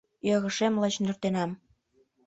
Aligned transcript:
Ӧрышем 0.31 0.73
лач 0.81 0.95
нӧртенам. 1.03 1.51